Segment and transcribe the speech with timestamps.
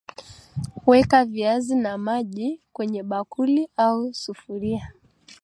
[0.87, 4.93] Weka viazi na maji kwenye bakuli au sufuria